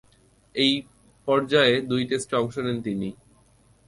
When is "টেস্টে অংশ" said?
2.09-2.55